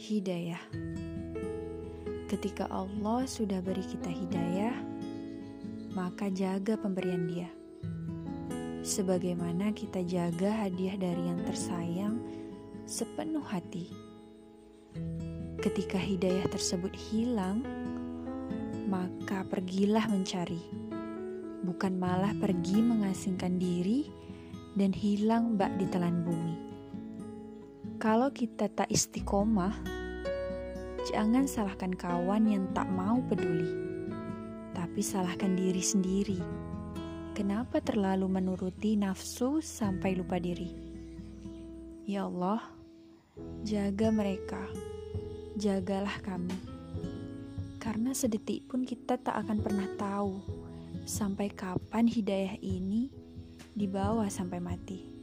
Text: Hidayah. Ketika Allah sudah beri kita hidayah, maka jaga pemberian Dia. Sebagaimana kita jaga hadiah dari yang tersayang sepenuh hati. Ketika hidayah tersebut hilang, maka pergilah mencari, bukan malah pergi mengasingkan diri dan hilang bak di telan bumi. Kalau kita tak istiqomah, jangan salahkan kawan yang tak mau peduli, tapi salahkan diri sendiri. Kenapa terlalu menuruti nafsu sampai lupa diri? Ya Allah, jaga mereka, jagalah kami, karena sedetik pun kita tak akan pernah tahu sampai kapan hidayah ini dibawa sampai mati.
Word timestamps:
Hidayah. 0.00 0.64
Ketika 2.24 2.64
Allah 2.72 3.28
sudah 3.28 3.60
beri 3.60 3.84
kita 3.84 4.08
hidayah, 4.08 4.72
maka 5.92 6.32
jaga 6.32 6.80
pemberian 6.80 7.28
Dia. 7.28 7.52
Sebagaimana 8.80 9.76
kita 9.76 10.00
jaga 10.08 10.64
hadiah 10.64 10.96
dari 10.96 11.20
yang 11.20 11.44
tersayang 11.44 12.16
sepenuh 12.88 13.44
hati. 13.44 13.92
Ketika 15.60 16.00
hidayah 16.00 16.48
tersebut 16.48 16.96
hilang, 16.96 17.60
maka 18.88 19.44
pergilah 19.52 20.08
mencari, 20.08 20.64
bukan 21.68 22.00
malah 22.00 22.32
pergi 22.40 22.80
mengasingkan 22.80 23.60
diri 23.60 24.08
dan 24.80 24.96
hilang 24.96 25.60
bak 25.60 25.76
di 25.76 25.84
telan 25.92 26.24
bumi. 26.24 26.69
Kalau 28.00 28.32
kita 28.32 28.72
tak 28.72 28.88
istiqomah, 28.88 29.76
jangan 31.12 31.44
salahkan 31.44 31.92
kawan 31.92 32.48
yang 32.48 32.64
tak 32.72 32.88
mau 32.88 33.20
peduli, 33.28 33.68
tapi 34.72 35.04
salahkan 35.04 35.52
diri 35.52 35.84
sendiri. 35.84 36.40
Kenapa 37.36 37.84
terlalu 37.84 38.24
menuruti 38.24 38.96
nafsu 38.96 39.60
sampai 39.60 40.16
lupa 40.16 40.40
diri? 40.40 40.72
Ya 42.08 42.24
Allah, 42.24 42.64
jaga 43.68 44.08
mereka, 44.08 44.64
jagalah 45.60 46.24
kami, 46.24 46.56
karena 47.84 48.16
sedetik 48.16 48.64
pun 48.64 48.88
kita 48.88 49.20
tak 49.20 49.44
akan 49.44 49.60
pernah 49.60 49.88
tahu 50.00 50.40
sampai 51.04 51.52
kapan 51.52 52.08
hidayah 52.08 52.56
ini 52.64 53.12
dibawa 53.76 54.24
sampai 54.32 54.56
mati. 54.56 55.19